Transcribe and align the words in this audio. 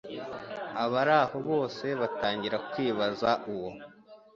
abari 0.83 1.13
aho 1.23 1.37
bose 1.49 1.85
batangira 1.99 2.57
kwibaza 2.69 3.29
uwo 3.51 3.69